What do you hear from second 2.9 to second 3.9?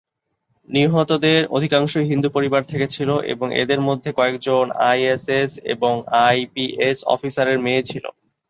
ছিল এবং তাদের